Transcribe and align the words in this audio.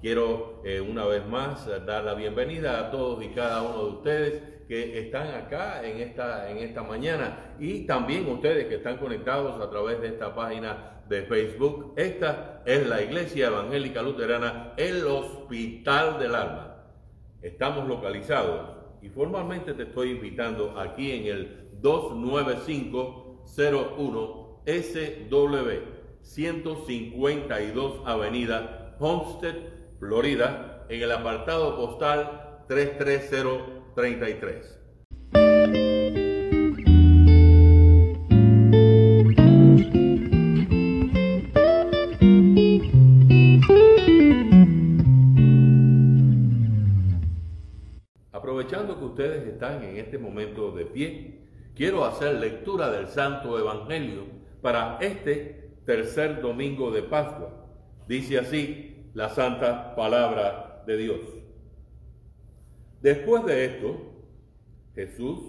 Quiero 0.00 0.62
eh, 0.64 0.80
una 0.80 1.04
vez 1.04 1.26
más 1.26 1.66
dar 1.84 2.04
la 2.04 2.14
bienvenida 2.14 2.80
a 2.80 2.90
todos 2.90 3.22
y 3.22 3.28
cada 3.28 3.60
uno 3.60 3.84
de 3.84 3.90
ustedes 3.90 4.42
que 4.66 4.98
están 4.98 5.34
acá 5.34 5.86
en 5.86 6.00
esta, 6.00 6.50
en 6.50 6.56
esta 6.56 6.82
mañana 6.82 7.54
y 7.58 7.86
también 7.86 8.26
ustedes 8.26 8.66
que 8.66 8.76
están 8.76 8.96
conectados 8.96 9.60
a 9.60 9.68
través 9.68 10.00
de 10.00 10.08
esta 10.08 10.34
página 10.34 11.02
de 11.06 11.24
Facebook. 11.24 11.92
Esta 11.96 12.62
es 12.64 12.88
la 12.88 13.02
Iglesia 13.02 13.48
Evangélica 13.48 14.00
Luterana, 14.00 14.72
el 14.78 15.06
Hospital 15.06 16.18
del 16.18 16.34
Alma. 16.34 16.76
Estamos 17.42 17.86
localizados 17.86 18.70
y 19.02 19.10
formalmente 19.10 19.74
te 19.74 19.82
estoy 19.82 20.12
invitando 20.12 20.80
aquí 20.80 21.12
en 21.12 21.26
el 21.26 21.68
29501 21.82 24.62
SW 24.64 25.70
152 26.22 28.02
Avenida 28.06 28.96
Homestead 28.98 29.79
Florida, 30.00 30.84
en 30.88 31.02
el 31.02 31.12
apartado 31.12 31.76
postal 31.76 32.64
33033. 32.68 34.78
Aprovechando 48.32 48.98
que 48.98 49.04
ustedes 49.04 49.46
están 49.46 49.82
en 49.82 49.98
este 49.98 50.16
momento 50.16 50.72
de 50.72 50.86
pie, 50.86 51.42
quiero 51.76 52.06
hacer 52.06 52.36
lectura 52.36 52.90
del 52.90 53.08
Santo 53.08 53.58
Evangelio 53.58 54.22
para 54.62 54.96
este 55.02 55.74
tercer 55.84 56.40
domingo 56.40 56.90
de 56.90 57.02
Pascua. 57.02 57.66
Dice 58.08 58.38
así 58.38 58.89
la 59.14 59.28
santa 59.28 59.94
palabra 59.94 60.82
de 60.86 60.96
Dios. 60.96 61.20
Después 63.00 63.44
de 63.46 63.64
esto, 63.64 63.96
Jesús 64.94 65.40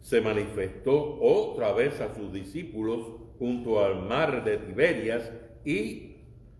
se 0.00 0.20
manifestó 0.20 1.18
otra 1.20 1.72
vez 1.72 2.00
a 2.00 2.14
sus 2.14 2.32
discípulos 2.32 3.00
junto 3.38 3.84
al 3.84 4.02
mar 4.06 4.44
de 4.44 4.58
Tiberias 4.58 5.30
y 5.64 6.16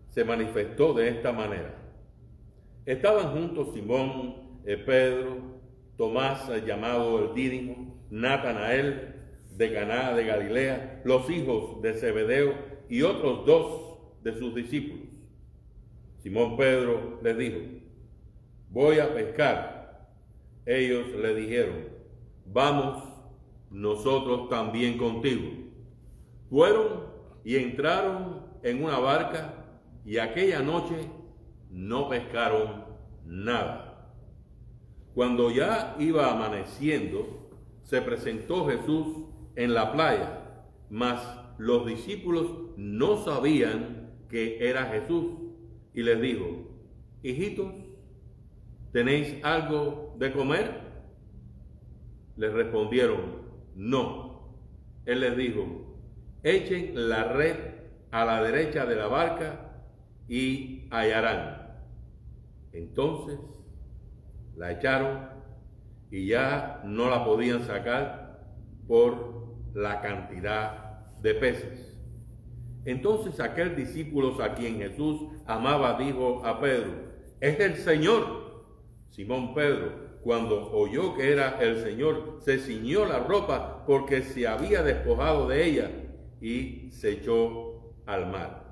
se 0.09 0.25
manifestó 0.25 0.95
de 0.95 1.09
esta 1.09 1.33
manera. 1.33 1.75
Estaban 2.87 3.33
juntos 3.33 3.73
Simón, 3.75 4.61
eh, 4.65 4.77
Pedro, 4.77 5.61
Tomás 5.97 6.49
eh, 6.49 6.63
llamado 6.67 7.19
el 7.19 7.35
Dídimo, 7.35 8.07
Natanael 8.11 9.15
de 9.57 9.73
Caná 9.73 10.13
de 10.15 10.25
Galilea, 10.25 11.03
los 11.05 11.29
hijos 11.31 11.81
de 11.83 11.95
Zebedeo 11.95 12.55
y 12.89 13.03
otros 13.03 13.47
dos 13.47 14.23
de 14.23 14.39
sus 14.39 14.55
discípulos. 14.55 15.14
Simón 16.25 16.57
Pedro 16.57 17.21
les 17.23 17.37
dijo, 17.37 17.59
voy 18.71 18.99
a 18.99 19.13
pescar. 19.13 20.09
Ellos 20.65 21.09
le 21.09 21.35
dijeron, 21.35 21.85
vamos 22.47 23.05
nosotros 23.71 24.49
también 24.49 24.97
contigo. 24.97 25.51
Fueron 26.49 27.05
y 27.45 27.57
entraron 27.57 28.41
en 28.63 28.83
una 28.83 28.99
barca 29.01 29.67
y 30.07 30.17
aquella 30.17 30.61
noche 30.63 31.11
no 31.69 32.09
pescaron 32.09 32.85
nada. 33.27 34.11
Cuando 35.15 35.51
ya 35.51 35.95
iba 35.99 36.33
amaneciendo, 36.33 37.51
se 37.83 38.01
presentó 38.01 38.67
Jesús 38.67 39.27
en 39.57 39.75
la 39.75 39.93
playa, 39.93 40.63
mas 40.89 41.21
los 41.59 41.85
discípulos 41.85 42.47
no 42.79 43.19
sabían 43.19 44.11
que 44.31 44.67
era 44.67 44.87
Jesús 44.87 45.44
y 45.95 46.03
les 46.03 46.21
dijo, 46.21 46.47
hijitos, 47.23 47.73
¿tenéis 48.93 49.43
algo 49.45 50.15
de 50.19 50.33
comer? 50.33 50.81
Les 52.37 52.53
respondieron, 52.53 53.21
no. 53.77 54.55
Él 55.07 55.21
les 55.21 55.37
dijo, 55.37 55.97
echen 56.43 57.09
la 57.09 57.33
red 57.33 57.57
a 58.11 58.25
la 58.25 58.43
derecha 58.43 58.87
de 58.87 58.97
la 58.97 59.07
barca 59.07 59.83
y 60.29 60.89
hallarán. 60.91 61.79
Entonces 62.73 63.39
la 64.57 64.73
echaron 64.73 65.29
y 66.11 66.27
ya 66.27 66.83
no 66.85 67.09
la 67.09 67.25
podían 67.25 67.65
sacar 67.65 68.41
por 68.87 69.47
la 69.75 70.01
cantidad 70.01 71.09
de 71.21 71.35
peces. 71.35 71.94
Entonces 72.85 73.41
aquel 73.41 73.77
discípulo 73.77 74.41
a 74.43 74.55
quien 74.55 74.79
Jesús 74.79 75.23
amaba 75.47 75.99
dijo 75.99 76.45
a 76.45 76.61
Pedro, 76.61 76.93
es 77.41 77.59
el 77.61 77.77
Señor. 77.77 78.45
Simón 79.11 79.55
Pedro, 79.55 80.19
cuando 80.23 80.73
oyó 80.73 81.15
que 81.15 81.33
era 81.33 81.59
el 81.61 81.83
Señor, 81.83 82.39
se 82.41 82.59
ciñó 82.59 83.05
la 83.05 83.21
ropa 83.21 83.85
porque 83.87 84.23
se 84.23 84.47
había 84.47 84.83
despojado 84.83 85.49
de 85.49 85.65
ella 85.65 85.91
y 86.41 86.91
se 86.91 87.13
echó 87.13 87.95
al 88.07 88.31
mar. 88.31 88.65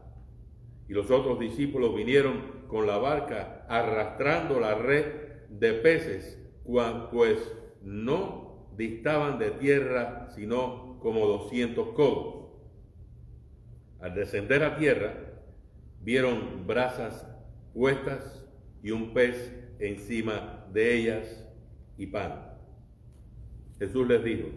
Y 0.88 0.94
los 0.94 1.10
otros 1.10 1.38
discípulos 1.38 1.94
vinieron 1.94 2.62
con 2.68 2.86
la 2.86 2.98
barca 2.98 3.66
arrastrando 3.68 4.58
la 4.58 4.74
red 4.74 5.04
de 5.48 5.74
peces, 5.74 6.38
pues 7.10 7.54
no 7.82 8.68
distaban 8.76 9.38
de 9.38 9.50
tierra 9.52 10.28
sino 10.34 10.98
como 11.00 11.26
doscientos 11.26 11.88
codos. 11.88 12.41
Al 14.02 14.14
descender 14.14 14.62
a 14.64 14.76
tierra, 14.76 15.14
vieron 16.00 16.66
brasas 16.66 17.26
puestas 17.72 18.44
y 18.82 18.90
un 18.90 19.14
pez 19.14 19.54
encima 19.78 20.66
de 20.72 20.94
ellas 20.94 21.44
y 21.96 22.06
pan. 22.06 22.50
Jesús 23.78 24.08
les 24.08 24.24
dijo, 24.24 24.48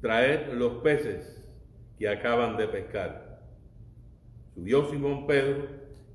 traed 0.00 0.54
los 0.54 0.82
peces 0.82 1.44
que 1.98 2.08
acaban 2.08 2.56
de 2.56 2.68
pescar. 2.68 3.42
Subió 4.54 4.88
Simón 4.90 5.26
Pedro 5.26 5.66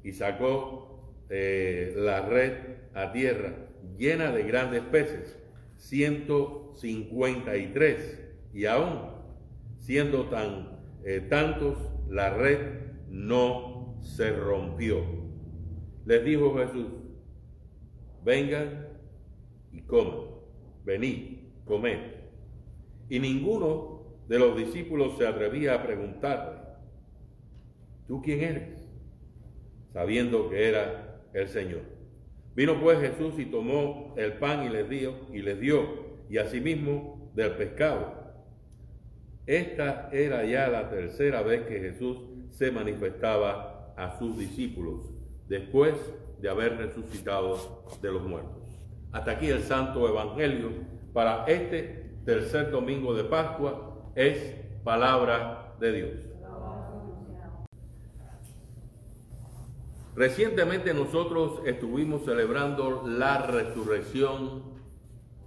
y 0.04 0.14
sacó 0.14 1.14
eh, 1.30 1.94
la 1.98 2.22
red 2.22 2.54
a 2.94 3.12
tierra 3.12 3.54
llena 3.98 4.32
de 4.32 4.44
grandes 4.44 4.84
peces, 4.84 5.38
153, 5.76 8.24
y 8.54 8.66
aún 8.66 9.18
siendo 9.80 10.30
tan 10.30 10.80
eh, 11.04 11.20
tantos, 11.30 11.78
la 12.10 12.30
red 12.30 12.60
no 13.10 13.98
se 14.02 14.32
rompió. 14.32 15.04
Les 16.06 16.24
dijo 16.24 16.56
Jesús, 16.56 16.88
vengan 18.24 18.88
y 19.72 19.82
coman, 19.82 20.26
venid, 20.86 21.40
comed. 21.66 22.00
Y 23.10 23.20
ninguno 23.20 24.18
de 24.28 24.40
los 24.40 24.58
discípulos 24.58 25.18
se 25.18 25.28
atrevía 25.28 25.76
a 25.76 25.84
preguntarle, 25.84 26.60
¿tú 28.08 28.22
quién 28.22 28.42
eres? 28.42 28.90
Sabiendo 29.94 30.50
que 30.50 30.68
era 30.68 31.22
el 31.34 31.48
Señor. 31.48 31.82
Vino 32.56 32.80
pues 32.82 33.00
Jesús 33.00 33.38
y 33.38 33.46
tomó 33.46 34.14
el 34.18 34.34
pan 34.34 34.66
y 34.66 34.70
les 34.70 34.90
dio, 34.90 35.14
y 35.32 35.42
les 35.42 35.60
dio, 35.60 36.18
y 36.30 36.38
asimismo 36.38 37.32
del 37.36 37.52
pescado 37.52 38.17
esta 39.48 40.10
era 40.12 40.44
ya 40.44 40.68
la 40.68 40.90
tercera 40.90 41.42
vez 41.42 41.66
que 41.68 41.80
Jesús 41.80 42.18
se 42.52 42.70
manifestaba 42.70 43.94
a 43.96 44.20
sus 44.20 44.38
discípulos 44.38 45.10
después 45.48 45.96
de 46.42 46.50
haber 46.50 46.78
resucitado 46.78 47.84
de 48.02 48.12
los 48.12 48.24
muertos. 48.24 48.62
Hasta 49.14 49.32
aquí 49.32 49.48
el 49.48 49.64
Santo 49.64 50.08
Evangelio 50.08 50.70
para 51.14 51.46
este 51.46 52.12
tercer 52.26 52.72
domingo 52.72 53.14
de 53.14 53.24
Pascua 53.24 54.12
es 54.16 54.38
palabra 54.84 55.74
de 55.80 55.94
Dios. 55.94 56.10
Recientemente 60.14 60.94
nosotros 60.94 61.62
estuvimos 61.66 62.26
celebrando 62.26 63.04
la 63.08 63.44
resurrección 63.44 64.64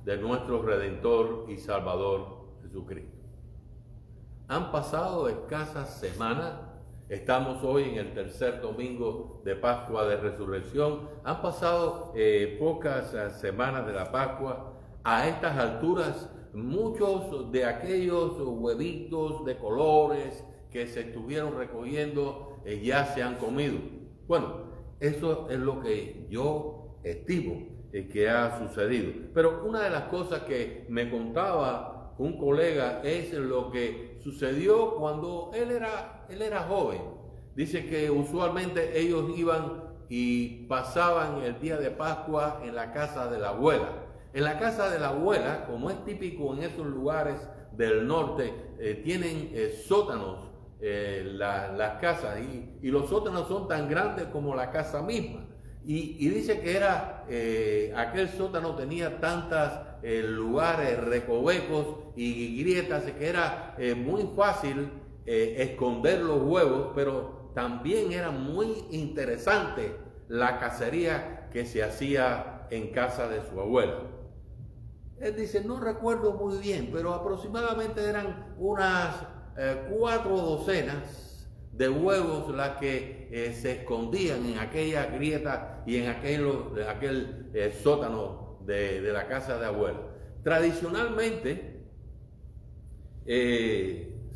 de 0.05 0.17
nuestro 0.17 0.62
Redentor 0.62 1.46
y 1.49 1.58
Salvador 1.58 2.46
Jesucristo. 2.62 3.19
Han 4.50 4.73
pasado 4.73 5.29
escasas 5.29 6.00
semanas, 6.00 6.55
estamos 7.08 7.62
hoy 7.62 7.85
en 7.85 7.99
el 7.99 8.14
tercer 8.14 8.61
domingo 8.61 9.41
de 9.44 9.55
Pascua 9.55 10.05
de 10.08 10.17
Resurrección, 10.17 11.08
han 11.23 11.41
pasado 11.41 12.12
eh, 12.17 12.56
pocas 12.58 13.14
eh, 13.14 13.31
semanas 13.31 13.87
de 13.87 13.93
la 13.93 14.11
Pascua. 14.11 14.75
A 15.05 15.29
estas 15.29 15.56
alturas, 15.56 16.29
muchos 16.52 17.52
de 17.52 17.64
aquellos 17.64 18.41
huevitos 18.41 19.44
de 19.44 19.56
colores 19.56 20.44
que 20.73 20.88
se 20.88 21.03
estuvieron 21.03 21.56
recogiendo 21.56 22.56
eh, 22.64 22.82
ya 22.82 23.05
se 23.05 23.23
han 23.23 23.37
comido. 23.37 23.79
Bueno, 24.26 24.64
eso 24.99 25.46
es 25.49 25.61
lo 25.61 25.81
que 25.81 26.26
yo 26.29 26.99
estimo 27.05 27.69
que 27.93 28.29
ha 28.29 28.58
sucedido. 28.58 29.12
Pero 29.32 29.64
una 29.64 29.82
de 29.82 29.91
las 29.91 30.06
cosas 30.06 30.41
que 30.41 30.87
me 30.88 31.08
contaba 31.08 32.14
un 32.19 32.37
colega 32.37 33.00
es 33.05 33.32
lo 33.32 33.70
que 33.70 34.09
sucedió 34.22 34.96
cuando 34.96 35.50
él 35.55 35.70
era, 35.70 36.26
él 36.28 36.43
era 36.43 36.62
joven. 36.62 37.00
Dice 37.55 37.87
que 37.87 38.11
usualmente 38.11 38.99
ellos 38.99 39.31
iban 39.37 39.90
y 40.08 40.67
pasaban 40.67 41.43
el 41.43 41.61
día 41.61 41.76
de 41.76 41.90
Pascua 41.90 42.61
en 42.64 42.75
la 42.75 42.93
casa 42.93 43.31
de 43.31 43.38
la 43.38 43.50
abuela. 43.50 43.88
En 44.32 44.44
la 44.44 44.58
casa 44.58 44.90
de 44.90 44.99
la 44.99 45.08
abuela, 45.08 45.67
como 45.67 45.90
es 45.90 46.05
típico 46.05 46.55
en 46.55 46.62
esos 46.62 46.87
lugares 46.87 47.37
del 47.72 48.06
norte, 48.06 48.52
eh, 48.78 49.00
tienen 49.05 49.50
eh, 49.52 49.82
sótanos 49.87 50.49
eh, 50.81 51.31
las 51.34 52.00
casas 52.00 52.38
y, 52.40 52.90
los 52.90 53.08
sótanos 53.08 53.49
son 53.49 53.69
tan 53.69 53.88
grandes 53.88 54.26
como 54.26 54.55
la 54.55 54.70
casa 54.70 55.02
misma. 55.02 55.46
Y, 55.84 56.28
dice 56.28 56.61
que 56.61 56.76
era, 56.76 57.25
aquel 57.96 58.28
sótano 58.28 58.76
tenía 58.76 59.19
tantos 60.02 60.31
lugares, 60.31 60.99
recovecos 61.05 61.87
y 62.17 62.62
grietas, 62.62 63.05
que 63.05 63.29
era 63.29 63.76
muy 63.97 64.29
fácil 64.37 64.91
esconder 65.26 66.20
los 66.20 66.43
huevos, 66.43 66.93
pero 66.94 67.50
también 67.55 68.12
era 68.12 68.31
muy 68.31 68.85
interesante 68.91 69.94
la 70.29 70.58
cacería 70.58 71.49
que 71.52 71.67
se 71.67 71.82
hacía 71.82 72.67
en 72.70 72.93
casa 72.93 73.29
de 73.29 73.43
su 73.49 73.61
abuela. 73.61 73.99
Él 75.20 75.37
dice, 75.37 75.62
no 75.62 75.79
recuerdo 75.79 76.32
muy 76.32 76.58
bien, 76.58 76.88
pero 76.93 77.12
aproximadamente 77.12 78.03
eran 78.03 78.55
unas 78.58 79.17
eh, 79.58 79.88
cuatro 79.91 80.37
docenas 80.37 81.49
de 81.73 81.88
huevos 81.88 82.55
las 82.55 82.79
que 82.79 83.29
eh, 83.31 83.53
se 83.53 83.73
escondían 83.73 84.46
en 84.46 84.58
aquella 84.58 85.06
grieta 85.06 85.82
y 85.87 85.96
en 85.96 86.08
aquel, 86.08 86.49
aquel 86.88 87.50
eh, 87.53 87.76
sótano 87.82 88.39
de, 88.66 89.00
la 89.12 89.26
casa 89.26 89.58
de 89.58 89.66
abuela. 89.66 90.00
Tradicionalmente, 90.42 91.80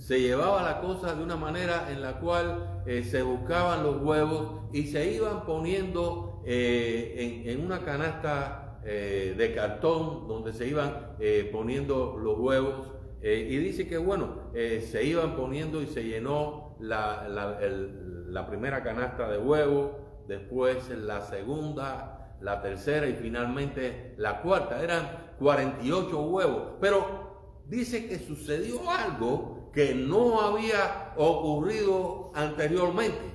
se 0.04 0.20
llevaba 0.20 0.62
la 0.62 0.80
cosa 0.80 1.14
de 1.14 1.22
una 1.22 1.36
manera 1.36 1.90
en 1.90 2.02
la 2.02 2.20
cual 2.20 2.82
eh, 2.86 3.04
se 3.04 3.22
buscaban 3.22 3.82
los 3.82 4.02
huevos 4.02 4.64
y 4.72 4.88
se 4.88 5.12
iban 5.12 5.46
poniendo 5.46 6.42
eh, 6.44 7.44
en, 7.46 7.64
una 7.64 7.80
canasta 7.80 8.80
eh, 8.84 9.34
de 9.36 9.54
cartón 9.54 10.28
donde 10.28 10.52
se 10.52 10.68
iban 10.68 11.16
poniendo 11.52 12.18
los 12.18 12.38
huevos. 12.38 12.92
y 13.22 13.56
dice 13.56 13.88
que 13.88 13.96
bueno, 13.96 14.50
se 14.52 15.04
iban 15.04 15.36
poniendo 15.36 15.80
y 15.80 15.86
se 15.86 16.04
llenó 16.04 16.76
la 16.80 18.46
primera 18.46 18.82
canasta 18.82 19.30
de 19.30 19.38
huevos, 19.38 19.92
después 20.28 20.90
la 20.90 21.22
segunda, 21.22 22.23
la 22.44 22.61
tercera 22.61 23.08
y 23.08 23.14
finalmente 23.14 24.14
la 24.19 24.43
cuarta. 24.43 24.82
Eran 24.82 25.35
48 25.38 26.23
huevos. 26.25 26.62
Pero 26.79 27.62
dice 27.67 28.06
que 28.06 28.19
sucedió 28.19 28.91
algo 28.91 29.70
que 29.73 29.94
no 29.94 30.41
había 30.43 31.14
ocurrido 31.17 32.31
anteriormente. 32.35 33.32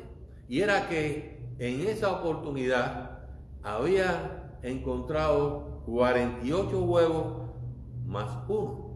Y 0.48 0.62
era 0.62 0.88
que 0.88 1.40
en 1.58 1.88
esa 1.88 2.12
oportunidad 2.12 3.28
había 3.64 4.60
encontrado 4.62 5.82
48 5.88 6.84
huevos 6.84 7.50
más 8.06 8.30
uno. 8.48 8.90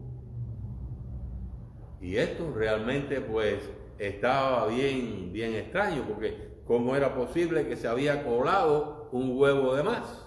Y 2.00 2.16
esto 2.16 2.52
realmente 2.54 3.20
pues 3.20 3.68
estaba 3.98 4.68
bien, 4.68 5.32
bien 5.32 5.54
extraño, 5.54 6.04
porque 6.06 6.60
¿cómo 6.66 6.94
era 6.94 7.16
posible 7.16 7.66
que 7.66 7.76
se 7.76 7.88
había 7.88 8.24
colado 8.24 8.93
un 9.14 9.38
huevo 9.38 9.76
de 9.76 9.82
más? 9.84 10.26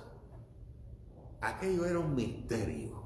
Aquello 1.41 1.85
era 1.85 1.99
un 1.99 2.15
misterio. 2.15 3.03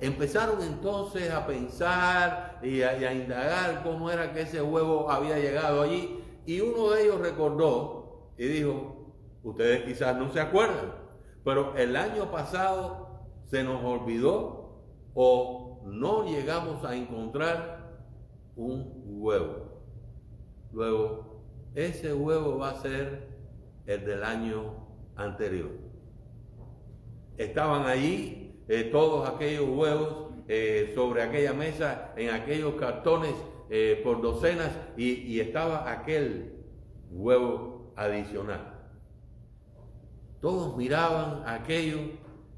Empezaron 0.00 0.60
entonces 0.60 1.30
a 1.30 1.46
pensar 1.46 2.58
y 2.64 2.82
a, 2.82 3.12
indagar 3.12 3.84
cómo 3.84 4.10
era 4.10 4.32
que 4.32 4.40
ese 4.40 4.60
huevo 4.60 5.08
había 5.08 5.38
llegado 5.38 5.82
allí. 5.82 6.20
Y 6.46 6.60
uno 6.60 6.90
de 6.90 7.04
ellos 7.04 7.20
recordó 7.20 8.32
y 8.36 8.46
dijo, 8.46 9.14
ustedes 9.44 9.84
quizás 9.84 10.16
no 10.16 10.32
se 10.32 10.40
acuerdan, 10.40 10.92
pero 11.44 11.76
el 11.76 11.94
año 11.94 12.32
pasado 12.32 13.28
se 13.44 13.62
nos 13.62 13.84
olvidó 13.84 14.82
o 15.14 15.80
no 15.86 16.24
llegamos 16.24 16.84
a 16.84 16.96
encontrar 16.96 18.02
un 18.56 19.20
huevo. 19.20 19.80
Luego, 20.72 21.40
ese 21.76 22.12
huevo 22.12 22.58
va 22.58 22.70
a 22.70 22.82
ser 22.82 23.28
el 23.86 24.04
del 24.04 24.24
año 24.24 24.83
anterior. 25.16 25.70
Estaban 27.36 27.86
allí 27.86 28.44
eh, 28.68 28.84
todos 28.90 29.28
aquellos 29.28 29.68
huevos 29.68 30.32
eh, 30.48 30.92
sobre 30.94 31.22
aquella 31.22 31.52
mesa, 31.52 32.12
en 32.16 32.30
aquellos 32.30 32.74
cartones 32.74 33.34
eh, 33.70 34.00
por 34.04 34.22
docenas, 34.22 34.70
y, 34.96 35.40
estaba 35.40 35.90
aquel 35.90 36.52
huevo 37.10 37.92
adicional. 37.96 38.74
Todos 40.40 40.76
miraban 40.76 41.42
aquello, 41.46 41.98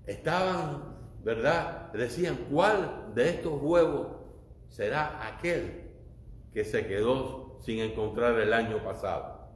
estaban, 0.07 0.97
¿verdad? 1.23 1.93
Decían, 1.93 2.37
¿cuál 2.51 3.13
de 3.15 3.31
estos 3.31 3.61
huevos 3.63 4.09
será 4.69 5.27
aquel 5.29 5.85
que 6.53 6.65
se 6.65 6.87
quedó 6.87 7.59
sin 7.61 7.79
encontrar 7.79 8.39
el 8.41 8.53
año 8.53 8.83
pasado? 8.83 9.49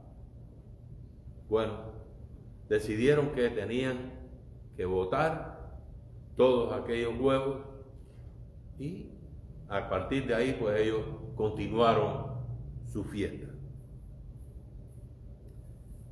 Bueno, 1.49 1.90
decidieron 2.71 3.33
que 3.33 3.49
tenían 3.49 4.13
que 4.77 4.85
votar 4.85 5.77
todos 6.37 6.71
aquellos 6.71 7.19
huevos 7.19 7.57
y 8.79 9.09
a 9.67 9.89
partir 9.89 10.25
de 10.25 10.35
ahí 10.35 10.55
pues 10.57 10.79
ellos 10.79 11.01
continuaron 11.35 12.27
su 12.85 13.03
fiesta. 13.03 13.47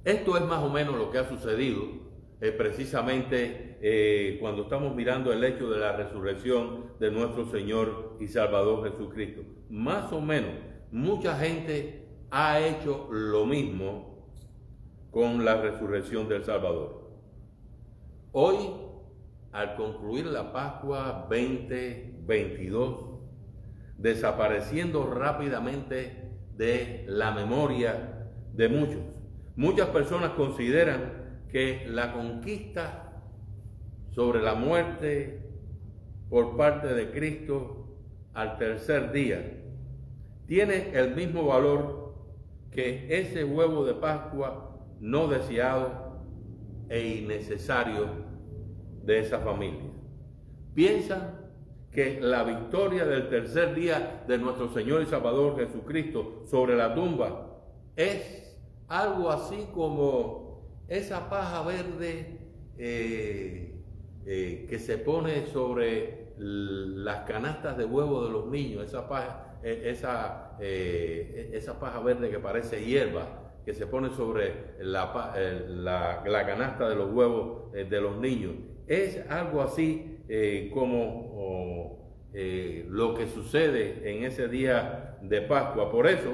Esto 0.03 0.35
es 0.35 0.43
más 0.43 0.61
o 0.61 0.69
menos 0.69 0.97
lo 0.97 1.09
que 1.09 1.19
ha 1.19 1.29
sucedido 1.29 1.81
eh, 2.41 2.51
precisamente 2.51 3.77
eh, 3.81 4.37
cuando 4.41 4.63
estamos 4.63 4.93
mirando 4.93 5.31
el 5.31 5.41
hecho 5.45 5.69
de 5.69 5.79
la 5.79 5.93
resurrección 5.93 6.91
de 6.99 7.09
nuestro 7.09 7.49
Señor 7.49 8.17
y 8.19 8.27
Salvador 8.27 8.91
Jesucristo. 8.91 9.43
Más 9.69 10.11
o 10.11 10.19
menos, 10.19 10.51
mucha 10.91 11.37
gente 11.37 12.05
ha 12.31 12.59
hecho 12.59 13.07
lo 13.11 13.45
mismo 13.45 14.08
con 15.11 15.43
la 15.43 15.61
resurrección 15.61 16.27
del 16.27 16.43
Salvador. 16.43 17.09
Hoy 18.31 18.57
al 19.51 19.75
concluir 19.75 20.27
la 20.27 20.53
Pascua 20.53 21.27
2022, 21.29 23.05
desapareciendo 23.97 25.11
rápidamente 25.11 26.29
de 26.55 27.05
la 27.07 27.31
memoria 27.31 28.27
de 28.53 28.69
muchos. 28.69 29.01
Muchas 29.55 29.87
personas 29.87 30.31
consideran 30.31 31.41
que 31.51 31.85
la 31.87 32.13
conquista 32.13 33.23
sobre 34.11 34.41
la 34.41 34.53
muerte 34.53 35.41
por 36.29 36.55
parte 36.55 36.93
de 36.93 37.11
Cristo 37.11 37.87
al 38.33 38.57
tercer 38.57 39.11
día 39.11 39.59
tiene 40.45 40.91
el 40.93 41.15
mismo 41.15 41.45
valor 41.45 42.13
que 42.71 43.07
ese 43.19 43.43
huevo 43.43 43.83
de 43.85 43.95
Pascua 43.95 44.68
no 44.99 45.27
deseado 45.27 46.19
e 46.89 47.19
innecesario 47.19 48.07
de 49.03 49.19
esa 49.19 49.39
familia. 49.39 49.89
Piensan 50.73 51.39
que 51.91 52.19
la 52.21 52.43
victoria 52.43 53.05
del 53.05 53.29
tercer 53.29 53.73
día 53.73 54.23
de 54.27 54.37
nuestro 54.37 54.71
Señor 54.71 55.01
y 55.01 55.05
Salvador 55.05 55.57
Jesucristo 55.57 56.43
sobre 56.45 56.75
la 56.75 56.93
tumba 56.93 57.57
es 57.95 58.57
algo 58.87 59.29
así 59.29 59.67
como 59.73 60.83
esa 60.87 61.29
paja 61.29 61.63
verde 61.63 62.39
eh, 62.77 63.75
eh, 64.25 64.65
que 64.69 64.79
se 64.79 64.97
pone 64.97 65.47
sobre 65.47 66.29
las 66.37 67.21
canastas 67.27 67.77
de 67.77 67.85
huevo 67.85 68.23
de 68.23 68.31
los 68.31 68.47
niños, 68.47 68.85
esa 68.85 69.09
paja, 69.09 69.57
e, 69.61 69.89
esa, 69.89 70.55
eh, 70.59 71.51
esa 71.53 71.79
paja 71.79 71.99
verde 71.99 72.29
que 72.29 72.39
parece 72.39 72.85
hierba, 72.85 73.38
que 73.65 73.73
se 73.73 73.87
pone 73.87 74.09
sobre 74.09 74.75
la, 74.79 75.33
la, 75.67 76.23
la 76.25 76.45
canasta 76.45 76.89
de 76.89 76.95
los 76.95 77.11
huevos 77.11 77.71
de 77.71 78.01
los 78.01 78.17
niños. 78.17 78.53
Es 78.87 79.29
algo 79.29 79.61
así 79.61 80.19
eh, 80.27 80.69
como 80.73 82.29
eh, 82.33 82.85
lo 82.87 83.15
que 83.15 83.27
sucede 83.27 84.11
en 84.11 84.23
ese 84.23 84.47
día 84.47 85.17
de 85.21 85.41
Pascua. 85.41 85.91
Por 85.91 86.05
eso, 86.07 86.33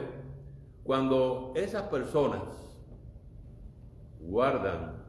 cuando 0.83 1.53
esas 1.55 1.83
personas 1.83 2.41
guardan 4.19 5.03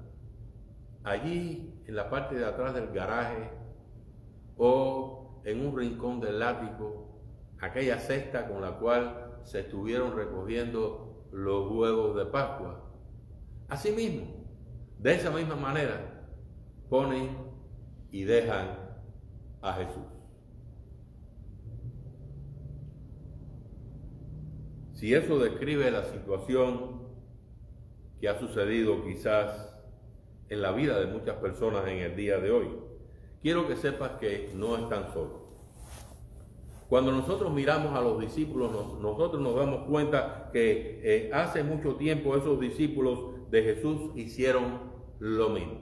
allí 1.03 1.83
en 1.87 1.97
la 1.97 2.09
parte 2.09 2.37
de 2.37 2.45
atrás 2.45 2.75
del 2.75 2.89
garaje 2.89 3.51
o 4.57 5.43
en 5.45 5.67
un 5.67 5.77
rincón 5.77 6.21
del 6.21 6.39
látigo 6.39 7.21
aquella 7.61 7.99
cesta 7.99 8.49
con 8.49 8.61
la 8.61 8.73
cual 8.79 9.41
se 9.45 9.61
estuvieron 9.61 10.17
recogiendo 10.17 11.06
los 11.37 11.71
huevos 11.71 12.17
de 12.17 12.25
Pascua. 12.25 12.83
Asimismo, 13.69 14.27
de 14.99 15.15
esa 15.17 15.31
misma 15.31 15.55
manera, 15.55 16.25
ponen 16.89 17.37
y 18.11 18.25
dejan 18.25 18.71
a 19.61 19.75
Jesús. 19.75 20.03
Si 24.95 25.13
eso 25.13 25.39
describe 25.39 25.91
la 25.91 26.05
situación 26.05 27.03
que 28.19 28.31
ha 28.31 28.41
sucedido 28.41 29.05
quizás 29.05 29.79
en 30.49 30.63
la 30.63 30.73
vida 30.73 30.99
de 30.99 31.07
muchas 31.07 31.37
personas 31.37 31.87
en 31.87 31.99
el 31.99 32.17
día 32.17 32.39
de 32.39 32.51
hoy. 32.51 32.69
Quiero 33.43 33.69
que 33.69 33.77
sepas 33.77 34.13
que 34.13 34.53
no 34.55 34.77
están 34.77 35.13
solos. 35.13 35.46
Cuando 36.89 37.11
nosotros 37.11 37.53
miramos 37.53 37.95
a 37.95 38.01
los 38.01 38.21
discípulos, 38.21 38.71
nosotros 39.01 39.43
nos 39.43 39.57
damos 39.57 39.89
cuenta 39.89 40.51
que 40.53 41.01
eh, 41.03 41.31
hace 41.33 41.65
mucho 41.65 41.97
tiempo 41.97 42.37
esos 42.37 42.61
discípulos 42.61 43.51
de 43.51 43.63
Jesús 43.63 44.13
hicieron 44.15 44.93
lo 45.19 45.49
mismo. 45.49 45.81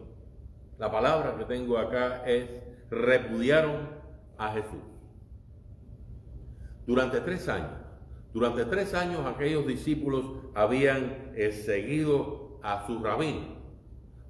La 0.78 0.90
palabra 0.90 1.36
que 1.36 1.44
tengo 1.44 1.76
acá 1.76 2.24
es 2.24 2.48
repudiaron 2.90 3.90
a 4.38 4.52
Jesús. 4.52 4.80
Durante 6.86 7.20
tres 7.20 7.48
años, 7.48 7.72
durante 8.32 8.64
tres 8.64 8.94
años 8.94 9.26
aquellos 9.26 9.66
discípulos 9.66 10.24
habían 10.54 11.32
eh, 11.36 11.52
seguido 11.52 12.58
a 12.62 12.86
su 12.86 12.98
rabino. 12.98 13.62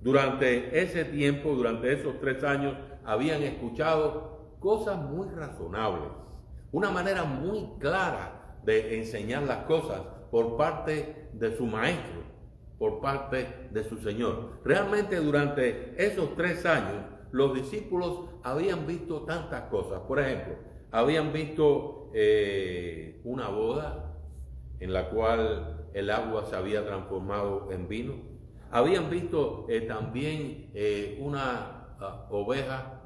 Durante 0.01 0.83
ese 0.83 1.05
tiempo, 1.05 1.55
durante 1.55 1.93
esos 1.93 2.21
tres 2.21 2.43
años, 2.43 2.77
habían 3.05 3.43
escuchado 3.43 4.57
cosas 4.59 4.99
muy 4.99 5.29
razonables 5.29 6.25
una 6.75 6.91
manera 6.91 7.23
muy 7.23 7.69
clara 7.79 8.59
de 8.65 8.99
enseñar 8.99 9.45
las 9.45 9.59
cosas 9.59 10.01
por 10.33 10.57
parte 10.57 11.29
de 11.33 11.57
su 11.57 11.67
maestro, 11.67 12.25
por 12.81 13.01
parte 13.01 13.69
de 13.71 13.85
su 13.85 13.99
Señor. 13.99 14.59
Realmente 14.65 15.21
durante 15.21 15.95
esos 15.97 16.35
tres 16.35 16.67
años 16.67 17.05
los 17.31 17.55
discípulos 17.55 18.25
habían 18.43 18.89
visto 18.89 19.21
tantas 19.21 19.63
cosas. 19.71 20.01
Por 20.01 20.19
ejemplo, 20.19 20.57
habían 20.91 21.33
visto 21.33 22.11
eh, 22.13 23.21
una 23.23 23.51
boda 23.51 24.13
en 24.81 24.93
la 24.93 25.11
cual 25.11 25.87
el 25.95 26.11
agua 26.11 26.45
se 26.45 26.57
había 26.57 26.85
transformado 26.85 27.71
en 27.71 27.87
vino. 27.87 28.15
Habían 28.73 29.11
visto 29.11 29.67
eh, 29.69 29.83
también 29.83 30.73
eh, 30.75 31.21
una 31.23 31.95
ah, 32.01 32.27
oveja 32.31 33.01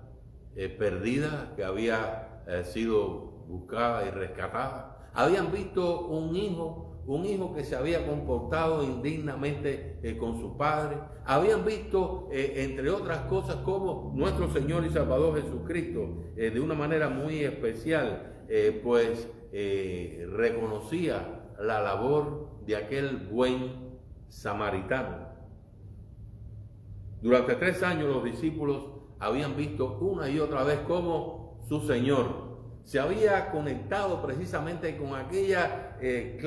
perdida 0.78 1.52
que 1.54 1.62
había 1.62 2.42
sido 2.64 3.37
buscada 3.48 4.06
y 4.06 4.10
rescatada. 4.10 5.10
Habían 5.14 5.50
visto 5.50 6.06
un 6.06 6.36
hijo, 6.36 7.02
un 7.06 7.24
hijo 7.24 7.54
que 7.54 7.64
se 7.64 7.74
había 7.74 8.06
comportado 8.06 8.84
indignamente 8.84 9.98
eh, 10.02 10.16
con 10.16 10.38
su 10.38 10.56
padre. 10.56 10.98
Habían 11.24 11.64
visto, 11.64 12.28
eh, 12.30 12.54
entre 12.58 12.90
otras 12.90 13.20
cosas, 13.22 13.56
como 13.56 14.12
nuestro 14.14 14.50
Señor 14.50 14.84
y 14.84 14.90
Salvador 14.90 15.42
Jesucristo, 15.42 16.24
eh, 16.36 16.50
de 16.50 16.60
una 16.60 16.74
manera 16.74 17.08
muy 17.08 17.42
especial, 17.42 18.34
pues 18.82 19.28
reconocía 19.50 21.52
la 21.60 21.82
labor 21.82 22.48
de 22.64 22.76
aquel 22.76 23.28
buen 23.30 23.98
samaritano. 24.28 25.28
Durante 27.20 27.56
tres 27.56 27.82
años 27.82 28.08
los 28.08 28.24
discípulos 28.24 28.84
habían 29.18 29.54
visto 29.54 29.98
una 29.98 30.30
y 30.30 30.38
otra 30.38 30.64
vez 30.64 30.78
cómo 30.86 31.60
su 31.68 31.80
Señor 31.80 32.47
se 32.88 32.98
había 32.98 33.50
conectado 33.50 34.22
precisamente 34.22 34.96
con 34.96 35.14
aquella, 35.14 35.98
eh, 36.00 36.38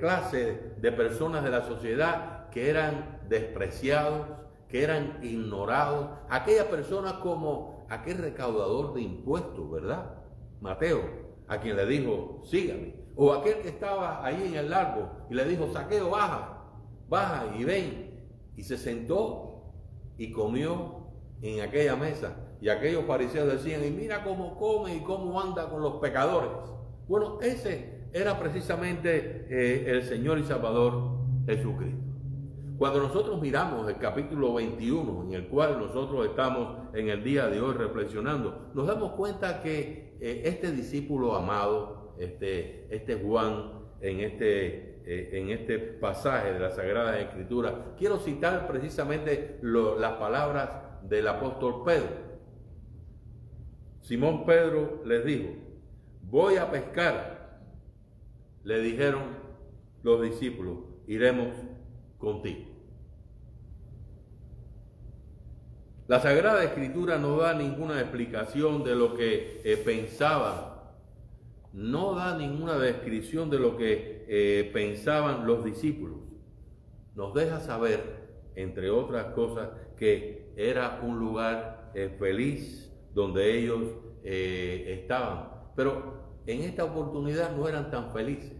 clase 0.00 0.72
de 0.78 0.90
personas 0.90 1.44
de 1.44 1.50
la 1.50 1.62
sociedad 1.62 2.50
que 2.50 2.68
eran 2.68 3.20
despreciados, 3.28 4.26
que 4.68 4.82
eran 4.82 5.20
ignorados, 5.22 6.08
aquella 6.28 6.68
persona 6.68 7.20
como 7.20 7.86
aquel 7.88 8.18
recaudador 8.18 8.94
de 8.94 9.02
impuestos, 9.02 9.70
¿verdad? 9.70 10.16
Mateo, 10.60 11.02
a 11.46 11.60
quien 11.60 11.76
le 11.76 11.86
dijo, 11.86 12.40
sígame. 12.42 12.96
O 13.14 13.32
aquel 13.32 13.58
que 13.58 13.68
estaba 13.68 14.26
ahí 14.26 14.48
en 14.48 14.56
el 14.56 14.70
largo 14.70 15.08
y 15.30 15.34
le 15.34 15.44
dijo, 15.44 15.72
saqueo, 15.72 16.10
baja, 16.10 16.64
baja 17.08 17.54
y 17.56 17.62
ven. 17.62 18.26
Y 18.56 18.64
se 18.64 18.76
sentó 18.76 19.72
y 20.18 20.32
comió 20.32 21.12
en 21.42 21.60
aquella 21.60 21.94
mesa. 21.94 22.34
Y 22.64 22.70
aquellos 22.70 23.04
fariseos 23.04 23.46
decían, 23.46 23.84
y 23.84 23.90
mira 23.90 24.24
cómo 24.24 24.56
come 24.56 24.96
y 24.96 25.00
cómo 25.00 25.38
anda 25.38 25.68
con 25.68 25.82
los 25.82 25.96
pecadores. 25.96 26.48
Bueno, 27.06 27.38
ese 27.42 28.06
era 28.10 28.40
precisamente 28.40 29.46
eh, 29.50 29.84
el 29.86 30.02
Señor 30.02 30.38
y 30.38 30.44
Salvador 30.44 31.10
Jesucristo. 31.44 32.02
Cuando 32.78 33.00
nosotros 33.00 33.38
miramos 33.38 33.86
el 33.90 33.98
capítulo 33.98 34.54
21, 34.54 35.24
en 35.24 35.34
el 35.34 35.48
cual 35.48 35.78
nosotros 35.78 36.24
estamos 36.24 36.88
en 36.94 37.10
el 37.10 37.22
día 37.22 37.48
de 37.48 37.60
hoy 37.60 37.74
reflexionando, 37.74 38.70
nos 38.72 38.86
damos 38.86 39.12
cuenta 39.12 39.60
que 39.60 40.16
eh, 40.18 40.44
este 40.46 40.72
discípulo 40.72 41.34
amado, 41.34 42.14
este, 42.18 42.86
este 42.88 43.16
Juan, 43.16 43.72
en 44.00 44.20
este, 44.20 45.02
eh, 45.04 45.28
en 45.34 45.50
este 45.50 45.78
pasaje 45.78 46.54
de 46.54 46.60
la 46.60 46.70
Sagrada 46.70 47.20
Escritura, 47.20 47.92
quiero 47.98 48.16
citar 48.16 48.66
precisamente 48.66 49.58
las 49.60 50.12
palabras 50.14 50.70
del 51.02 51.28
apóstol 51.28 51.82
Pedro. 51.84 52.23
Simón 54.04 54.44
Pedro 54.44 55.02
les 55.06 55.24
dijo, 55.24 55.48
voy 56.24 56.56
a 56.56 56.70
pescar. 56.70 57.62
Le 58.62 58.80
dijeron 58.80 59.22
los 60.02 60.20
discípulos, 60.20 60.76
iremos 61.06 61.56
contigo. 62.18 62.66
La 66.06 66.20
Sagrada 66.20 66.62
Escritura 66.64 67.16
no 67.16 67.38
da 67.38 67.54
ninguna 67.54 67.98
explicación 67.98 68.84
de 68.84 68.94
lo 68.94 69.14
que 69.14 69.62
eh, 69.64 69.78
pensaban, 69.78 70.74
no 71.72 72.14
da 72.14 72.36
ninguna 72.36 72.76
descripción 72.76 73.48
de 73.48 73.58
lo 73.58 73.78
que 73.78 74.26
eh, 74.28 74.70
pensaban 74.70 75.46
los 75.46 75.64
discípulos. 75.64 76.18
Nos 77.14 77.32
deja 77.32 77.58
saber, 77.60 78.02
entre 78.54 78.90
otras 78.90 79.32
cosas, 79.32 79.70
que 79.96 80.52
era 80.56 81.00
un 81.02 81.18
lugar 81.18 81.90
eh, 81.94 82.14
feliz, 82.18 82.93
donde 83.14 83.58
ellos 83.58 83.82
eh, 84.24 84.98
estaban. 85.00 85.48
Pero 85.76 86.40
en 86.46 86.62
esta 86.62 86.84
oportunidad 86.84 87.56
no 87.56 87.68
eran 87.68 87.90
tan 87.90 88.12
felices, 88.12 88.52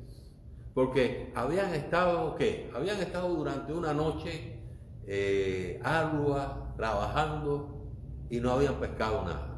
porque 0.73 1.33
habían 1.35 1.75
estado, 1.75 2.37
¿qué? 2.37 2.71
Habían 2.75 3.01
estado 3.01 3.29
durante 3.35 3.73
una 3.73 3.93
noche 3.93 4.61
eh, 5.07 5.81
trabajando 6.77 7.91
y 8.31 8.41
no 8.41 8.53
habían 8.53 8.77
pescado 8.77 9.25
nada. 9.25 9.51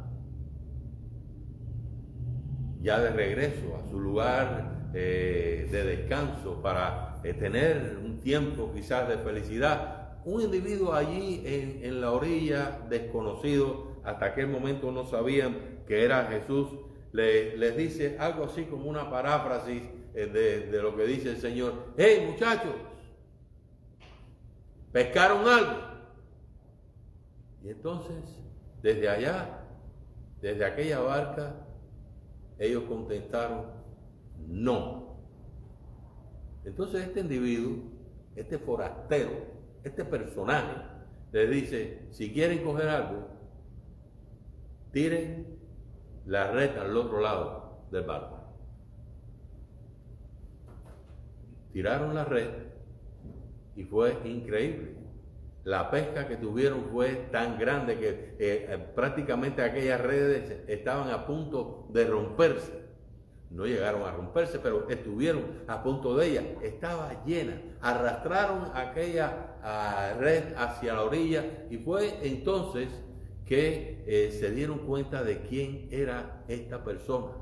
Ya 2.80 3.00
de 3.00 3.10
regreso 3.10 3.76
a 3.76 3.88
su 3.90 3.98
lugar 3.98 4.90
eh, 4.94 5.68
de 5.70 5.84
descanso 5.84 6.62
para 6.62 7.20
tener 7.22 7.98
un 8.04 8.20
tiempo 8.20 8.70
quizás 8.72 9.08
de 9.08 9.18
felicidad, 9.18 10.20
un 10.24 10.42
individuo 10.42 10.92
allí 10.92 11.42
en 11.44 12.00
la 12.00 12.12
orilla 12.12 12.78
desconocido 12.88 13.95
hasta 14.06 14.26
aquel 14.26 14.46
momento 14.46 14.92
no 14.92 15.04
sabían 15.04 15.82
que 15.86 16.04
era 16.04 16.26
Jesús, 16.26 16.68
les 17.12 17.76
dice 17.76 18.16
algo 18.20 18.44
así 18.44 18.64
como 18.64 18.88
una 18.88 19.10
paráfrasis 19.10 19.82
eh, 20.14 20.26
de, 20.26 20.66
de, 20.68 20.82
lo 20.82 20.96
que 20.96 21.04
dice 21.06 21.30
el 21.30 21.38
Señor. 21.38 21.92
¡Hey 21.96 22.24
muchachos! 22.30 22.74
¿Pescaron 24.92 25.48
algo? 25.48 25.72
Y 27.64 27.70
entonces, 27.70 28.16
desde 28.80 29.08
allá, 29.08 29.64
desde 30.40 30.64
aquella 30.64 31.00
barca, 31.00 31.66
ellos 32.60 32.84
contestaron, 32.84 33.66
no. 34.46 35.16
Entonces 36.64 37.08
este 37.08 37.20
individuo, 37.20 37.82
este 38.36 38.56
forastero, 38.56 39.32
este 39.82 40.04
personaje, 40.04 40.76
les 41.32 41.50
dice, 41.50 42.06
si 42.12 42.32
quieren 42.32 42.62
coger 42.62 42.88
algo, 42.88 43.35
tiren 44.96 45.58
la 46.24 46.50
red 46.52 46.74
al 46.78 46.96
otro 46.96 47.20
lado 47.20 47.86
del 47.90 48.04
barco. 48.04 48.38
Tiraron 51.74 52.14
la 52.14 52.24
red 52.24 52.48
y 53.74 53.84
fue 53.84 54.16
increíble. 54.24 54.96
La 55.64 55.90
pesca 55.90 56.26
que 56.26 56.38
tuvieron 56.38 56.86
fue 56.90 57.28
tan 57.30 57.58
grande 57.58 57.98
que 57.98 58.08
eh, 58.08 58.36
eh, 58.38 58.78
prácticamente 58.94 59.60
aquellas 59.60 60.00
redes 60.00 60.62
estaban 60.66 61.10
a 61.10 61.26
punto 61.26 61.88
de 61.90 62.06
romperse. 62.06 62.86
No 63.50 63.66
llegaron 63.66 64.00
a 64.04 64.12
romperse, 64.12 64.58
pero 64.60 64.88
estuvieron 64.88 65.62
a 65.68 65.82
punto 65.82 66.16
de 66.16 66.28
ella. 66.28 66.42
Estaba 66.62 67.22
llena. 67.26 67.60
Arrastraron 67.82 68.70
aquella 68.72 69.58
ah, 69.62 70.14
red 70.18 70.54
hacia 70.56 70.94
la 70.94 71.02
orilla 71.02 71.66
y 71.68 71.76
fue 71.76 72.26
entonces 72.26 72.88
que 73.46 74.04
eh, 74.06 74.36
se 74.38 74.50
dieron 74.50 74.80
cuenta 74.80 75.22
de 75.22 75.40
quién 75.42 75.88
era 75.90 76.44
esta 76.48 76.84
persona. 76.84 77.32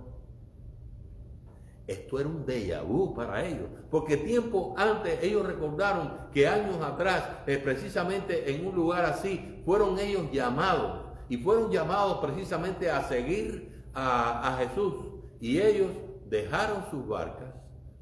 Esto 1.87 2.19
era 2.19 2.29
un 2.29 2.47
déjà 2.47 2.83
vu 2.83 3.15
para 3.15 3.45
ellos, 3.45 3.69
porque 3.91 4.17
tiempo 4.17 4.75
antes 4.79 5.23
ellos 5.23 5.47
recordaron 5.47 6.31
que 6.33 6.47
años 6.47 6.81
atrás, 6.81 7.29
eh, 7.47 7.59
precisamente 7.59 8.55
en 8.55 8.67
un 8.67 8.75
lugar 8.75 9.05
así, 9.05 9.63
fueron 9.67 9.99
ellos 9.99 10.31
llamados 10.33 11.05
y 11.29 11.37
fueron 11.37 11.71
llamados 11.71 12.19
precisamente 12.19 12.91
a 12.91 13.03
seguir 13.03 13.83
a, 13.93 14.55
a 14.55 14.59
Jesús. 14.59 14.95
Y 15.41 15.61
ellos 15.61 15.91
dejaron 16.27 16.85
sus 16.91 17.07
barcas, 17.07 17.53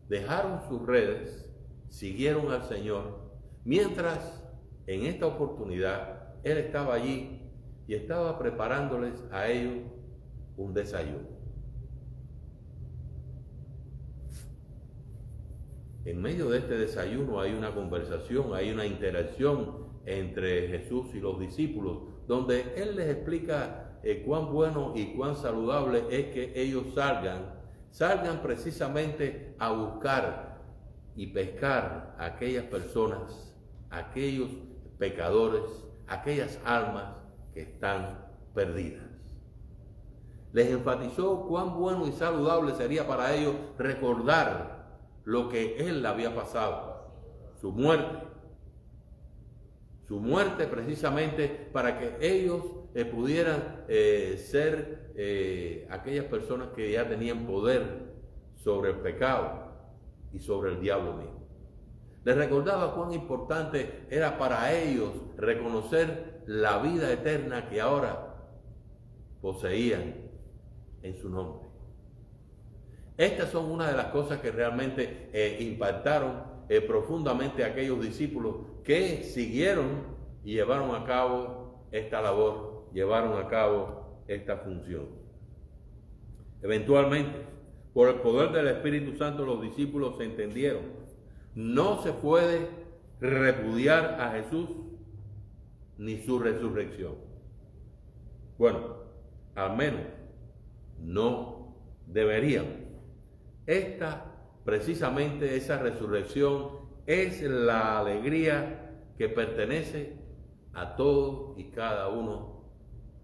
dejaron 0.08 0.60
sus 0.68 0.84
redes, 0.86 1.48
siguieron 1.88 2.52
al 2.52 2.62
Señor 2.64 3.22
Mientras, 3.64 4.42
en 4.86 5.06
esta 5.06 5.26
oportunidad, 5.26 6.34
Él 6.42 6.58
estaba 6.58 6.94
allí 6.94 7.41
y 7.86 7.94
estaba 7.94 8.38
preparándoles 8.38 9.24
a 9.30 9.48
ellos 9.48 9.82
un 10.56 10.72
desayuno. 10.74 11.42
En 16.04 16.20
medio 16.20 16.50
de 16.50 16.58
este 16.58 16.76
desayuno 16.76 17.40
hay 17.40 17.52
una 17.52 17.74
conversación, 17.74 18.54
hay 18.54 18.72
una 18.72 18.86
interacción 18.86 19.86
entre 20.04 20.68
Jesús 20.68 21.14
y 21.14 21.20
los 21.20 21.38
discípulos, 21.38 21.98
donde 22.26 22.74
Él 22.76 22.96
les 22.96 23.08
explica 23.08 24.00
eh, 24.02 24.24
cuán 24.26 24.52
bueno 24.52 24.94
y 24.96 25.14
cuán 25.14 25.36
saludable 25.36 26.04
es 26.10 26.26
que 26.34 26.52
ellos 26.56 26.86
salgan, 26.94 27.54
salgan 27.90 28.42
precisamente 28.42 29.54
a 29.60 29.70
buscar 29.70 30.60
y 31.14 31.28
pescar 31.28 32.16
a 32.18 32.26
aquellas 32.26 32.64
personas, 32.64 33.54
aquellos 33.90 34.50
pecadores, 34.98 35.62
aquellas 36.08 36.58
almas 36.64 37.21
que 37.52 37.62
están 37.62 38.26
perdidas. 38.54 39.12
Les 40.52 40.70
enfatizó 40.70 41.46
cuán 41.46 41.74
bueno 41.78 42.06
y 42.06 42.12
saludable 42.12 42.74
sería 42.74 43.06
para 43.06 43.34
ellos 43.34 43.54
recordar 43.78 44.82
lo 45.24 45.48
que 45.48 45.76
Él 45.78 46.04
había 46.04 46.34
pasado, 46.34 47.10
su 47.60 47.72
muerte. 47.72 48.26
Su 50.06 50.20
muerte 50.20 50.66
precisamente 50.66 51.70
para 51.72 51.98
que 51.98 52.16
ellos 52.20 52.62
eh, 52.94 53.06
pudieran 53.06 53.84
eh, 53.88 54.36
ser 54.36 55.12
eh, 55.16 55.86
aquellas 55.90 56.26
personas 56.26 56.68
que 56.76 56.92
ya 56.92 57.08
tenían 57.08 57.46
poder 57.46 58.12
sobre 58.56 58.90
el 58.90 58.96
pecado 58.96 59.72
y 60.32 60.40
sobre 60.40 60.72
el 60.72 60.80
diablo 60.80 61.14
mismo. 61.14 61.42
Les 62.24 62.36
recordaba 62.36 62.94
cuán 62.94 63.12
importante 63.12 64.06
era 64.10 64.36
para 64.36 64.72
ellos 64.72 65.12
reconocer 65.36 66.31
la 66.46 66.78
vida 66.78 67.12
eterna 67.12 67.68
que 67.68 67.80
ahora 67.80 68.36
poseían 69.40 70.14
en 71.02 71.16
su 71.16 71.28
nombre. 71.28 71.68
Estas 73.16 73.50
son 73.50 73.70
una 73.70 73.88
de 73.88 73.96
las 73.96 74.06
cosas 74.06 74.40
que 74.40 74.50
realmente 74.50 75.28
eh, 75.32 75.58
impactaron 75.60 76.44
eh, 76.68 76.80
profundamente 76.80 77.64
a 77.64 77.68
aquellos 77.68 78.00
discípulos 78.00 78.56
que 78.84 79.22
siguieron 79.22 80.04
y 80.44 80.54
llevaron 80.54 80.94
a 80.94 81.04
cabo 81.04 81.86
esta 81.92 82.22
labor, 82.22 82.88
llevaron 82.92 83.38
a 83.38 83.48
cabo 83.48 84.22
esta 84.26 84.56
función. 84.58 85.06
Eventualmente, 86.62 87.38
por 87.92 88.08
el 88.08 88.16
poder 88.16 88.50
del 88.52 88.68
Espíritu 88.68 89.16
Santo, 89.16 89.44
los 89.44 89.60
discípulos 89.60 90.16
se 90.16 90.24
entendieron 90.24 91.02
no 91.54 92.02
se 92.02 92.12
puede 92.12 92.68
repudiar 93.20 94.18
a 94.20 94.30
Jesús 94.32 94.68
ni 96.02 96.18
su 96.18 96.38
resurrección. 96.38 97.14
Bueno, 98.58 98.96
al 99.54 99.76
menos 99.76 100.02
no 100.98 101.76
deberíamos. 102.06 102.74
Esta, 103.66 104.24
precisamente 104.64 105.56
esa 105.56 105.78
resurrección, 105.78 106.82
es 107.06 107.42
la 107.42 108.00
alegría 108.00 108.90
que 109.16 109.28
pertenece 109.28 110.16
a 110.72 110.96
todos 110.96 111.58
y 111.58 111.70
cada 111.70 112.08
uno 112.08 112.64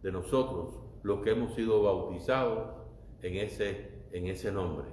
de 0.02 0.12
nosotros, 0.12 0.78
los 1.02 1.20
que 1.22 1.30
hemos 1.30 1.54
sido 1.54 1.82
bautizados 1.82 2.76
en 3.22 3.36
ese, 3.36 4.04
en 4.12 4.28
ese 4.28 4.52
nombre. 4.52 4.86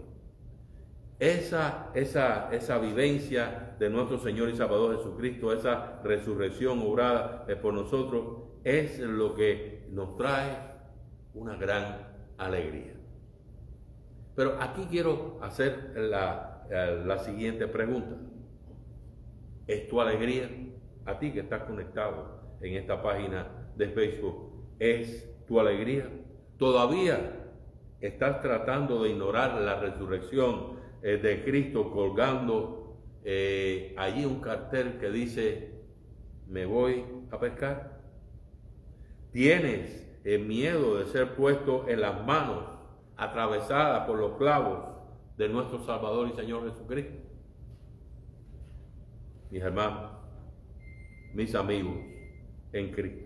Esa, 1.20 1.92
esa, 1.94 2.50
esa 2.52 2.80
vivencia 2.80 3.65
de 3.80 3.90
nuestro 3.90 4.18
Señor 4.18 4.50
y 4.50 4.56
Salvador 4.56 4.98
Jesucristo, 4.98 5.54
esa 5.54 6.02
resurrección 6.04 6.80
obrada 6.82 7.46
por 7.62 7.74
nosotros, 7.74 8.44
es 8.64 9.00
lo 9.00 9.34
que 9.36 9.88
nos 9.92 10.16
trae 10.16 10.58
una 11.34 11.56
gran 11.56 12.08
alegría. 12.38 12.94
Pero 14.36 14.58
aquí 14.60 14.88
quiero 14.90 15.40
hacer 15.42 15.94
la, 15.96 16.66
la 17.06 17.18
siguiente 17.20 17.68
pregunta. 17.68 18.16
¿Es 19.68 19.88
tu 19.88 20.02
alegría? 20.02 20.50
A 21.06 21.20
ti 21.20 21.32
que 21.32 21.42
estás 21.42 21.64
conectado 21.64 22.58
en 22.62 22.74
esta 22.74 23.02
página 23.02 23.48
de 23.76 23.90
Facebook, 23.90 24.76
¿es 24.80 25.30
tu 25.48 25.60
alegría? 25.60 26.10
¿Todavía 26.58 27.46
estás 28.02 28.42
tratando 28.42 29.04
de 29.04 29.10
ignorar 29.10 29.62
la 29.62 29.80
resurrección 29.80 30.76
eh, 31.02 31.18
de 31.18 31.44
Cristo 31.44 31.92
colgando 31.92 32.85
eh, 33.28 33.96
allí 33.98 34.24
un 34.24 34.40
cartel 34.40 35.00
que 35.00 35.10
dice, 35.10 35.72
me 36.48 36.66
voy 36.66 37.04
a 37.32 37.40
pescar. 37.40 38.00
Tienes 39.32 40.08
el 40.24 40.46
miedo 40.46 40.98
de 40.98 41.08
ser 41.08 41.36
puesto 41.36 41.90
en 41.90 42.02
las 42.02 42.24
manos, 42.24 42.64
atravesadas 43.18 44.06
por 44.06 44.20
los 44.20 44.38
clavos 44.38 44.86
de 45.38 45.50
nuestro 45.50 45.84
Salvador 45.84 46.30
y 46.32 46.36
Señor 46.36 46.70
Jesucristo. 46.70 47.18
Mis 49.50 49.62
hermanos, 49.64 50.12
mis 51.34 51.56
amigos 51.56 51.98
en 52.74 52.92
Cristo. 52.92 53.26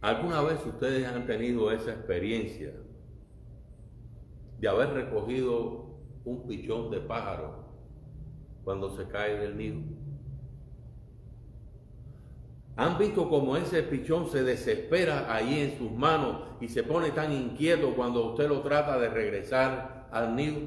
¿Alguna 0.00 0.42
vez 0.42 0.64
ustedes 0.66 1.06
han 1.06 1.26
tenido 1.26 1.70
esa 1.70 1.92
experiencia 1.92 2.72
de 4.58 4.68
haber 4.68 4.90
recogido 4.90 5.95
un 6.26 6.46
pichón 6.46 6.90
de 6.90 7.00
pájaro 7.00 7.64
cuando 8.64 8.90
se 8.90 9.06
cae 9.06 9.38
del 9.38 9.56
nido. 9.56 9.80
¿Han 12.74 12.98
visto 12.98 13.30
cómo 13.30 13.56
ese 13.56 13.82
pichón 13.84 14.28
se 14.28 14.42
desespera 14.42 15.32
ahí 15.34 15.60
en 15.60 15.78
sus 15.78 15.90
manos 15.92 16.42
y 16.60 16.68
se 16.68 16.82
pone 16.82 17.10
tan 17.12 17.32
inquieto 17.32 17.94
cuando 17.94 18.32
usted 18.32 18.48
lo 18.48 18.60
trata 18.60 18.98
de 18.98 19.08
regresar 19.08 20.08
al 20.12 20.36
nido? 20.36 20.60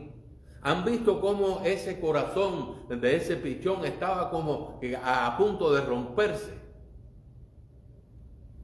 ¿Han 0.62 0.84
visto 0.86 1.22
cómo 1.22 1.62
ese 1.64 2.00
corazón 2.00 2.88
de 2.90 3.16
ese 3.16 3.36
pichón 3.36 3.86
estaba 3.86 4.32
como 4.32 4.80
a 5.04 5.38
punto 5.38 5.72
de 5.74 5.82
romperse? 5.82 6.58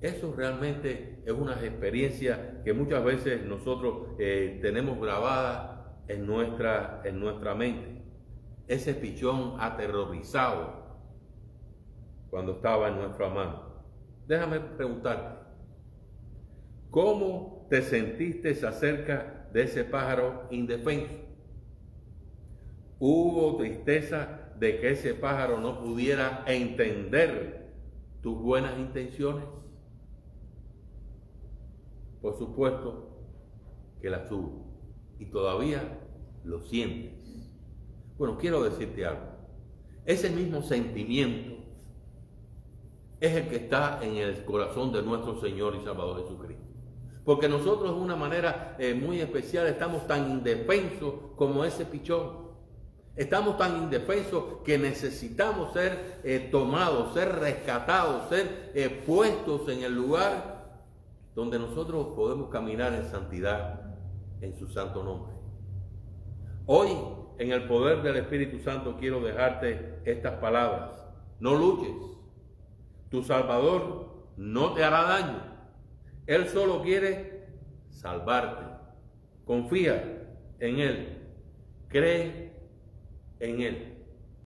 Eso 0.02 0.34
realmente 0.36 1.22
es 1.26 1.34
una 1.34 1.54
experiencia 1.54 2.62
que 2.64 2.74
muchas 2.74 3.04
veces 3.04 3.46
nosotros 3.46 4.08
eh, 4.18 4.60
tenemos 4.62 5.00
grabada 5.00 5.75
en 6.08 6.26
nuestra, 6.26 7.02
en 7.04 7.20
nuestra 7.20 7.56
mente. 7.56 8.02
Ese 8.68 8.94
pichón 8.94 9.58
aterrorizado 9.60 10.86
cuando 12.30 12.54
estaba 12.54 12.90
en 12.90 12.98
nuestra 12.98 13.30
mano. 13.30 13.64
Déjame 14.28 14.60
preguntarte, 14.60 15.46
¿cómo 16.90 17.68
te 17.70 17.82
sentiste 17.82 18.52
acerca 18.66 19.48
de 19.54 19.64
ese 19.64 19.84
pájaro 19.84 20.48
indefenso? 20.50 21.14
¿Hubo 22.98 23.58
tristeza 23.58 24.52
de 24.58 24.80
que 24.80 24.92
ese 24.92 25.14
pájaro 25.14 25.60
no 25.60 25.82
pudiera 25.82 26.44
entender 26.48 27.72
tus 28.22 28.42
buenas 28.42 28.78
intenciones? 28.80 29.46
Por 32.22 32.36
supuesto 32.38 33.20
que 34.02 34.10
la 34.10 34.28
tuvo 34.28 34.65
y 35.20 35.26
todavía 35.26 36.00
lo 36.44 36.62
sientes. 36.62 37.14
Bueno, 38.18 38.38
quiero 38.38 38.64
decirte 38.64 39.06
algo. 39.06 39.36
Ese 40.06 40.30
mismo 40.30 40.62
sentimiento 40.62 41.56
es 43.20 43.36
el 43.36 43.48
que 43.48 43.56
está 43.58 44.00
en 44.04 44.18
el 44.18 44.46
corazón 44.46 44.92
de 44.92 45.02
nuestro 45.02 45.40
Señor 45.42 45.76
y 45.76 45.84
Salvador 45.84 46.22
Jesucristo. 46.24 46.64
Porque 47.24 47.50
nosotros 47.50 47.96
de 47.96 48.02
una 48.02 48.16
manera 48.16 48.76
eh, 48.78 48.94
muy 48.94 49.20
especial 49.20 49.66
estamos 49.66 50.06
tan 50.06 50.30
indefensos 50.30 51.14
como 51.36 51.66
ese 51.66 51.86
pichón. 51.86 52.46
Estamos 53.16 53.58
tan 53.58 53.78
indefensos 53.78 54.44
que 54.64 54.78
necesitamos 54.78 55.74
ser 55.74 56.20
eh, 56.24 56.50
tomados, 56.52 57.14
ser 57.14 57.40
rescatados, 57.40 58.30
ser 58.30 58.72
eh, 58.76 58.90
puestos 59.06 59.68
en 59.70 59.84
el 59.84 59.96
lugar 59.96 60.56
donde 61.34 61.58
nosotros 61.58 62.08
podemos 62.16 62.50
caminar 62.50 62.94
en 62.94 63.10
santidad 63.10 63.85
en 64.42 64.56
su 64.56 64.68
santo 64.68 65.04
nombre. 65.04 65.34
Hoy, 66.66 66.90
en 67.38 67.52
el 67.52 67.68
poder 67.68 68.02
del 68.02 68.18
Espíritu 68.18 68.60
Santo, 68.60 68.98
quiero 68.98 69.22
dejarte 69.22 70.00
estas 70.06 70.34
palabras. 70.40 70.92
No 71.40 71.56
luches. 71.56 71.96
Tu 73.10 73.24
Salvador 73.24 74.16
no 74.38 74.74
te 74.74 74.84
hará 74.84 75.04
daño. 75.04 75.44
Él 76.28 76.48
solo 76.50 76.82
quiere 76.82 77.48
salvarte. 77.90 78.64
Confía 79.46 80.28
en 80.60 80.80
Él. 80.80 81.18
Cree 81.88 82.52
en 83.40 83.62
Él. 83.62 83.95